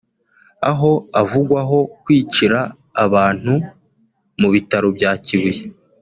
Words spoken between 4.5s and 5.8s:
bitaro bya Kibuye